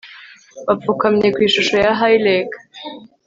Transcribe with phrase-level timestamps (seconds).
[0.65, 2.49] bapfukamye ku ishusho ya hyleg